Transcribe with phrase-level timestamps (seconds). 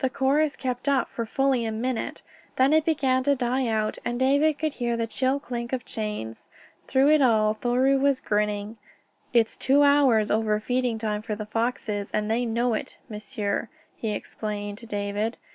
[0.00, 2.20] The chorus kept up for fully a minute.
[2.56, 6.48] Then it began to die out, and David could hear the chill clink of chains.
[6.86, 8.76] Through it all Thoreau was grinning.
[9.32, 14.10] "It's two hours over feeding time for the foxes, and they know it, m'sieur," he
[14.12, 15.38] explained to David.